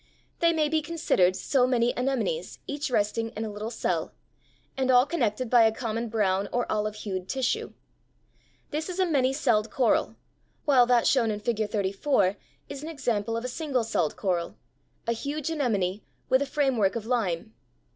[0.39, 4.15] They may be considered so many anemones, each resting in a little cell,
[4.75, 7.73] and all connected by a common brown or olive hued tissue.
[8.71, 10.15] This is a many celled coral,
[10.65, 12.35] while that shown in Figure 34
[12.67, 14.57] is an example of a single celled coral,
[15.05, 17.53] a huge anemone with a framework of lime.